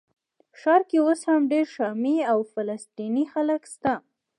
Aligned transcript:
ښار 0.59 0.81
کې 0.89 0.97
اوس 1.05 1.21
هم 1.29 1.41
ډېر 1.51 1.65
شامي 1.75 2.17
او 2.31 2.37
فلسطیني 2.51 3.25
خلک 3.33 3.61
شته. 3.73 3.93